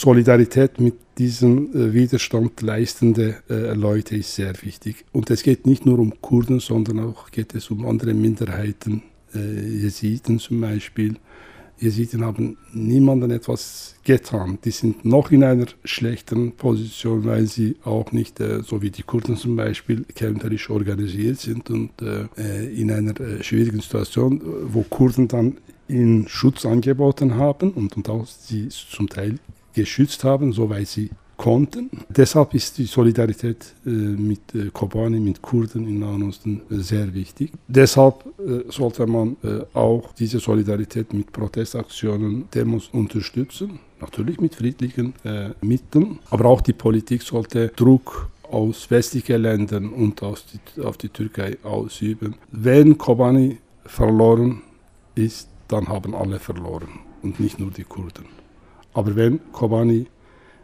[0.00, 5.04] Solidarität mit diesem äh, Widerstand leistende äh, Leute ist sehr wichtig.
[5.12, 9.02] Und es geht nicht nur um Kurden, sondern auch geht es um andere Minderheiten,
[9.34, 11.16] äh, Jesiden zum Beispiel.
[11.78, 14.58] Jesiden haben niemandem etwas getan.
[14.64, 19.02] Die sind noch in einer schlechteren Position, weil sie auch nicht, äh, so wie die
[19.02, 25.28] Kurden zum Beispiel, kämpferisch organisiert sind und äh, in einer äh, schwierigen Situation, wo Kurden
[25.28, 25.58] dann
[25.88, 29.38] ihnen Schutz angeboten haben und, und auch sie zum Teil
[29.74, 31.90] geschützt haben, soweit sie konnten.
[32.08, 37.12] Deshalb ist die Solidarität äh, mit äh, Kobani, mit Kurden im Nahen Osten äh, sehr
[37.12, 37.52] wichtig.
[37.68, 38.24] Deshalb
[38.68, 39.36] sollte man
[39.72, 43.78] auch diese Solidarität mit Protestaktionen, Demos unterstützen.
[44.00, 45.14] Natürlich mit friedlichen
[45.62, 51.08] Mitteln, aber auch die Politik sollte Druck aus westlichen Ländern und aus die, auf die
[51.08, 52.34] Türkei ausüben.
[52.50, 54.60] Wenn Kobani verloren
[55.14, 58.26] ist, dann haben alle verloren und nicht nur die Kurden.
[58.94, 60.06] Aber wenn Kobani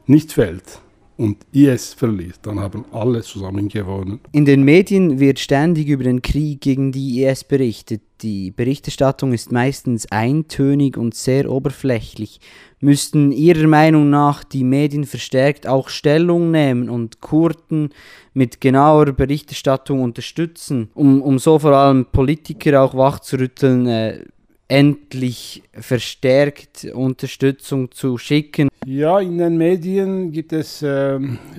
[0.06, 0.80] nicht fällt
[1.16, 4.20] und IS verliert, dann haben alle zusammen gewonnen.
[4.32, 8.00] In den Medien wird ständig über den Krieg gegen die IS berichtet.
[8.22, 12.40] Die Berichterstattung ist meistens eintönig und sehr oberflächlich.
[12.80, 17.90] Müssten Ihrer Meinung nach die Medien verstärkt auch Stellung nehmen und Kurden
[18.32, 24.24] mit genauer Berichterstattung unterstützen, um, um so vor allem Politiker auch wachzurütteln, äh,
[24.70, 28.68] endlich verstärkt Unterstützung zu schicken.
[28.86, 31.18] Ja, in den Medien gibt es äh,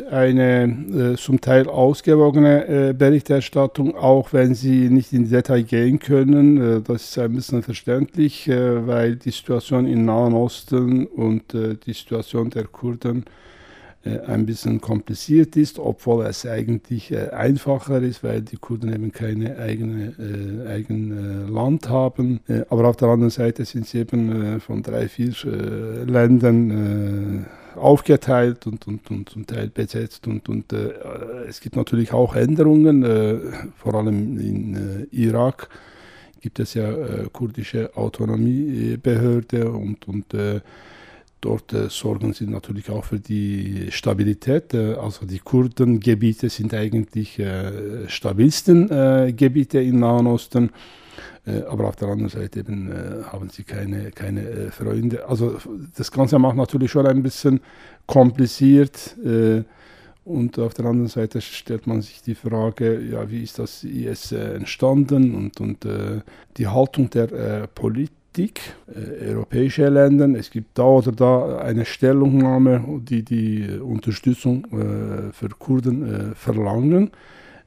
[0.09, 6.77] eine äh, zum Teil ausgewogene äh, Berichterstattung, auch wenn sie nicht in Detail gehen können.
[6.77, 11.75] Äh, das ist ein bisschen verständlich, äh, weil die Situation im Nahen Osten und äh,
[11.85, 13.25] die Situation der Kurden
[14.03, 19.57] ein bisschen kompliziert ist, obwohl es eigentlich äh, einfacher ist, weil die Kurden eben keine
[19.57, 22.39] eigene äh, eigene Land haben.
[22.69, 25.33] aber auf der anderen Seite sind sie eben von drei, vier
[26.05, 30.27] Ländern aufgeteilt und, und, und zum Teil besetzt.
[30.27, 30.93] Und, und äh,
[31.47, 33.37] es gibt natürlich auch Änderungen, äh,
[33.75, 35.69] vor allem in äh, Irak
[36.39, 36.91] gibt es ja
[37.31, 40.25] kurdische Autonomiebehörde und, und
[41.41, 44.75] Dort äh, sorgen sie natürlich auch für die Stabilität.
[44.75, 50.69] Äh, also die Kurdengebiete sind eigentlich äh, stabilsten äh, Gebiete im Nahen Osten.
[51.47, 55.27] Äh, aber auf der anderen Seite eben äh, haben sie keine, keine Freunde.
[55.27, 55.57] Also
[55.97, 57.59] das Ganze macht natürlich schon ein bisschen
[58.05, 59.15] kompliziert.
[60.25, 64.31] und auf der anderen Seite stellt man sich die Frage, ja, wie ist das IS
[64.33, 65.87] entstanden und, und
[66.57, 70.27] die Haltung der Politik Politik äh, europäischer Länder.
[70.39, 77.11] Es gibt da oder da eine Stellungnahme, die die Unterstützung äh, für Kurden äh, verlangen.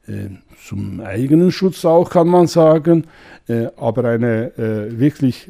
[0.07, 0.29] Äh,
[0.65, 3.05] zum eigenen Schutz auch, kann man sagen.
[3.47, 5.49] Äh, aber eine äh, wirklich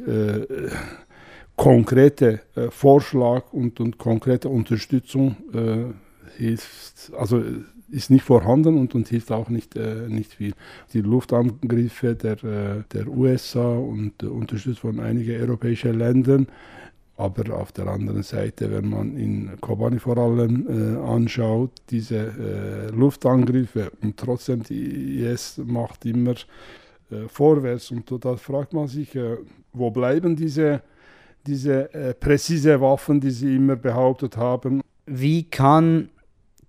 [1.56, 5.38] konkrete Vorschlag und, und konkrete Unterstützung
[6.38, 7.42] hilft, also
[7.96, 10.54] ist nicht vorhanden und, und hilft auch nicht, äh, nicht viel.
[10.94, 16.48] Die Luftangriffe der, äh, der USA und äh, unterstützt von einigen europäischen Ländern.
[17.18, 22.92] Aber auf der anderen Seite, wenn man in Kobani vor allem äh, anschaut, diese äh,
[22.92, 26.34] Luftangriffe und trotzdem die IS macht immer
[27.12, 29.18] äh, vorwärts und da fragt man sich,
[29.72, 30.82] wo bleiben diese,
[31.48, 34.82] diese präzise Waffen, die sie immer behauptet haben.
[35.06, 36.10] Wie kann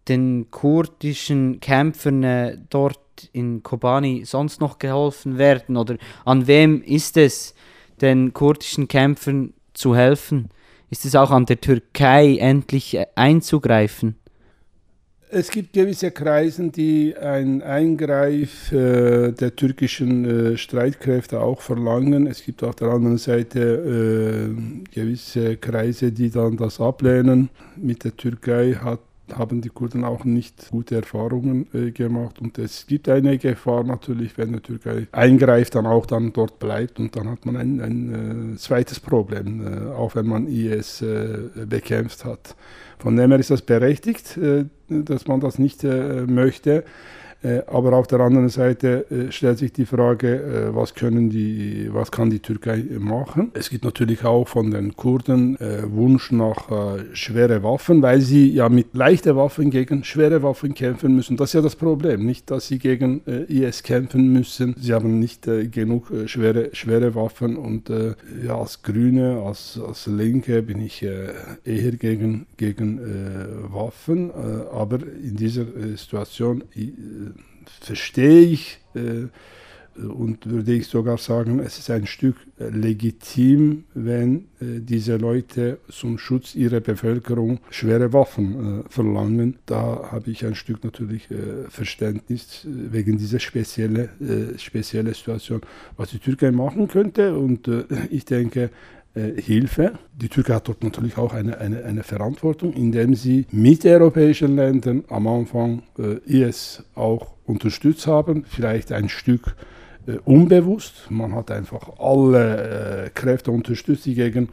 [0.08, 3.00] den kurdischen Kämpfern äh, dort
[3.32, 5.76] in Kobani sonst noch geholfen werden?
[5.76, 7.54] Oder an wem ist es,
[8.00, 10.50] den kurdischen Kämpfern zu helfen?
[10.90, 14.16] Ist es auch an der Türkei endlich äh, einzugreifen?
[15.28, 22.28] Es gibt gewisse Kreise, die ein Eingreif äh, der türkischen äh, Streitkräfte auch verlangen.
[22.28, 27.48] Es gibt auf der anderen Seite äh, gewisse Kreise, die dann das ablehnen.
[27.76, 29.00] Mit der Türkei hat
[29.34, 32.40] haben die Kurden auch nicht gute Erfahrungen äh, gemacht.
[32.40, 36.98] Und es gibt eine Gefahr natürlich, wenn die Türkei eingreift, dann auch dann dort bleibt
[36.98, 41.38] und dann hat man ein, ein äh, zweites Problem, äh, auch wenn man IS äh,
[41.66, 42.56] bekämpft hat.
[42.98, 46.84] Von dem her ist das berechtigt, äh, dass man das nicht äh, möchte.
[47.42, 51.88] Äh, aber auf der anderen Seite äh, stellt sich die Frage, äh, was, können die,
[51.92, 53.50] was kann die Türkei machen?
[53.54, 56.68] Es gibt natürlich auch von den Kurden Wunsch nach
[57.12, 61.36] schwere Waffen, weil sie ja mit leichten Waffen gegen schwere Waffen kämpfen müssen.
[61.36, 64.74] Das ist ja das Problem, nicht, dass sie gegen IS kämpfen müssen.
[64.78, 67.90] Sie haben nicht genug schwere, schwere Waffen und
[68.44, 73.00] ja, als Grüne, als, als Linke bin ich eher gegen, gegen
[73.72, 74.30] Waffen.
[74.72, 75.64] aber in dieser
[75.96, 76.64] Situation
[77.70, 79.26] verstehe ich äh,
[79.98, 86.18] und würde ich sogar sagen, es ist ein Stück legitim, wenn äh, diese Leute zum
[86.18, 89.58] Schutz ihrer Bevölkerung schwere Waffen äh, verlangen.
[89.66, 91.28] Da habe ich ein Stück natürlich
[91.68, 95.60] Verständnis wegen dieser spezielle, äh, spezielle Situation,
[95.96, 97.36] was die Türkei machen könnte.
[97.36, 97.68] Und
[98.10, 98.70] ich denke,
[99.36, 99.92] Hilfe.
[100.14, 105.04] Die Türkei hat dort natürlich auch eine, eine, eine Verantwortung, indem sie mit europäischen Ländern
[105.08, 105.82] am Anfang
[106.26, 109.56] IS auch unterstützt haben, vielleicht ein Stück
[110.06, 111.10] äh, unbewusst.
[111.10, 114.48] Man hat einfach alle äh, Kräfte unterstützt, die gegen,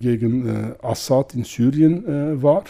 [0.00, 2.64] gegen äh, Assad in Syrien äh, war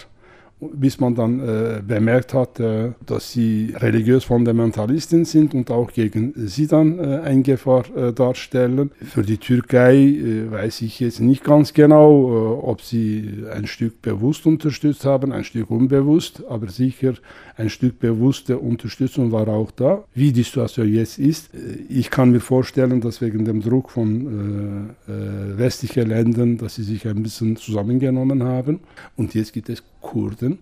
[0.61, 6.33] bis man dann äh, bemerkt hat, äh, dass sie religiös Fundamentalisten sind und auch gegen
[6.37, 8.91] sie dann äh, eine Gefahr äh, darstellen.
[9.03, 14.03] Für die Türkei äh, weiß ich jetzt nicht ganz genau, äh, ob sie ein Stück
[14.03, 17.15] bewusst unterstützt haben, ein Stück unbewusst, aber sicher
[17.57, 20.05] ein Stück bewusste Unterstützung war auch da.
[20.15, 21.51] Wie die Situation jetzt ist,
[21.89, 27.23] ich kann mir vorstellen, dass wegen dem Druck von westlichen Ländern, dass sie sich ein
[27.23, 28.81] bisschen zusammengenommen haben
[29.17, 30.59] und jetzt gibt es Kurden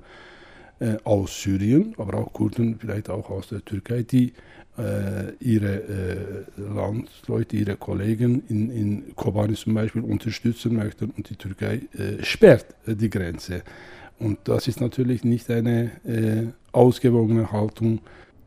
[0.80, 4.32] äh, aus Syrien, aber auch Kurden vielleicht auch aus der Türkei, die
[4.78, 11.36] äh, ihre äh, Landsleute, ihre Kollegen in, in Kobani zum Beispiel unterstützen möchten und die
[11.36, 13.62] Türkei äh, sperrt äh, die Grenze.
[14.20, 18.00] Und das ist natürlich nicht eine äh, ausgewogene Haltung.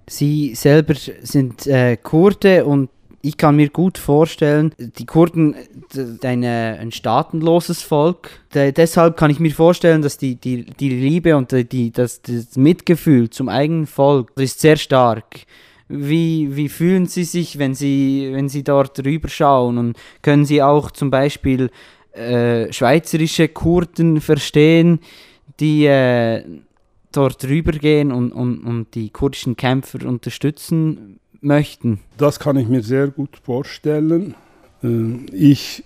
[0.07, 1.69] Sie selber sind
[2.03, 2.89] Kurde und
[3.21, 5.55] ich kann mir gut vorstellen, die Kurden
[5.91, 8.41] sind ein staatenloses Volk.
[8.53, 13.29] deshalb kann ich mir vorstellen, dass die, die, die Liebe und die, das, das Mitgefühl
[13.29, 15.45] zum eigenen Volk ist sehr stark.
[15.87, 19.77] Wie, wie fühlen Sie sich, wenn Sie, wenn Sie dort rüberschauen?
[19.77, 21.69] Und können Sie auch zum Beispiel
[22.13, 24.99] äh, schweizerische Kurden verstehen,
[25.59, 26.43] die äh,
[27.11, 31.99] dort rübergehen und, und, und die kurdischen Kämpfer unterstützen möchten?
[32.17, 34.35] Das kann ich mir sehr gut vorstellen.
[34.83, 35.83] Äh, ich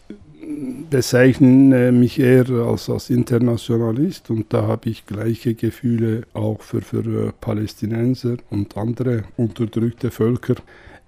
[0.89, 7.27] bezeichne mich eher als, als Internationalist und da habe ich gleiche Gefühle auch für, für
[7.27, 10.55] äh, Palästinenser und andere unterdrückte Völker.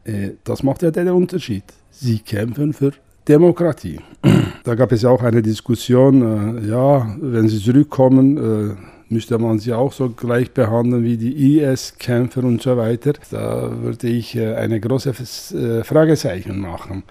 [0.04, 1.64] Äh, das macht ja den Unterschied.
[1.92, 2.94] Sie kämpfen für
[3.28, 4.00] Demokratie.
[4.64, 8.76] Da gab es ja auch eine Diskussion, ja, wenn sie zurückkommen,
[9.10, 13.14] müsste man sie auch so gleich behandeln wie die IS-Kämpfer und so weiter.
[13.32, 17.04] Da würde ich äh, eine große äh, Fragezeichen machen.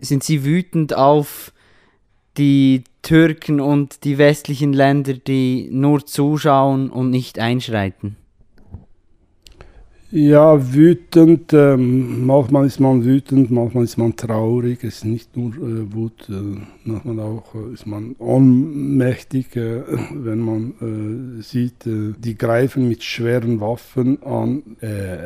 [0.00, 1.52] Sind Sie wütend auf
[2.36, 8.16] die Türken und die westlichen Länder, die nur zuschauen und nicht einschreiten?
[10.14, 11.54] Ja, wütend.
[11.54, 14.84] Ähm, manchmal ist man wütend, manchmal ist man traurig.
[14.84, 16.34] Es ist nicht nur äh, Wut, äh,
[16.84, 19.80] manchmal auch äh, ist man ohnmächtig, äh,
[20.14, 24.62] wenn man äh, sieht, äh, die greifen mit schweren Waffen an,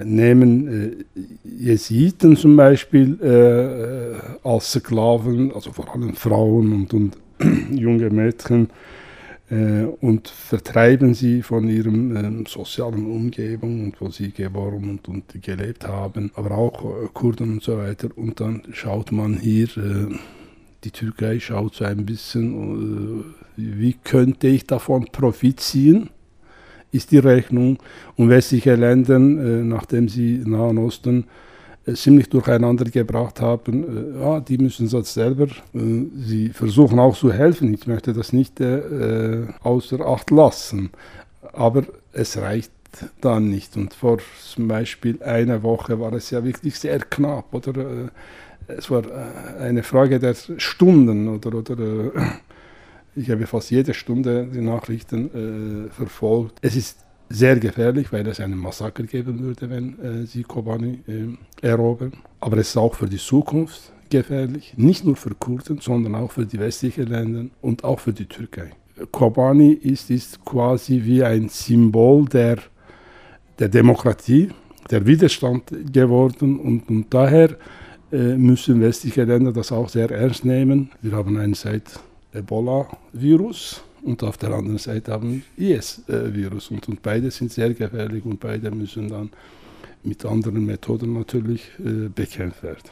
[0.04, 1.04] nehmen
[1.42, 3.18] Jesiden zum Beispiel
[4.44, 7.16] als Sklaven, also vor allem Frauen und, und
[7.72, 8.68] junge Mädchen
[9.48, 15.86] und vertreiben sie von ihrem ähm, sozialen Umgebung und wo sie geboren und, und gelebt
[15.86, 18.08] haben, aber auch äh, Kurden und so weiter.
[18.16, 20.16] Und dann schaut man hier, äh,
[20.82, 23.24] die Türkei schaut so ein bisschen,
[23.56, 26.10] äh, wie könnte ich davon Profit ziehen?
[26.90, 27.78] Ist die Rechnung
[28.16, 31.26] und westliche Länder, äh, nachdem sie Nahen Osten äh,
[31.94, 34.16] ziemlich durcheinander gebracht haben.
[34.16, 35.46] Äh, ja, die müssen das selber.
[35.74, 37.72] Äh, sie versuchen auch zu helfen.
[37.74, 40.90] Ich möchte das nicht äh, außer Acht lassen.
[41.52, 42.72] Aber es reicht
[43.20, 43.76] dann nicht.
[43.76, 47.52] Und vor zum Beispiel einer Woche war es ja wirklich sehr knapp.
[47.54, 48.10] Oder
[48.68, 49.02] es war
[49.60, 51.28] eine Frage der Stunden.
[51.28, 52.10] Oder, oder
[53.14, 56.58] ich habe fast jede Stunde die Nachrichten äh, verfolgt.
[56.62, 61.66] Es ist sehr gefährlich, weil es einen Massaker geben würde, wenn äh, sie Kobani äh,
[61.66, 62.12] erobern.
[62.40, 66.46] Aber es ist auch für die Zukunft gefährlich, nicht nur für Kurden, sondern auch für
[66.46, 68.70] die westlichen Länder und auch für die Türkei.
[69.10, 72.58] Kobani ist, ist quasi wie ein Symbol der,
[73.58, 74.50] der Demokratie,
[74.90, 77.56] der Widerstand geworden und, und daher
[78.12, 80.90] äh, müssen westliche Länder das auch sehr ernst nehmen.
[81.02, 81.98] Wir haben einerseits
[82.32, 86.70] Ebola-Virus, und auf der anderen Seite haben IS-Virus.
[86.70, 89.30] Und, und beide sind sehr gefährlich und beide müssen dann
[90.04, 92.88] mit anderen Methoden natürlich äh, bekämpft werden.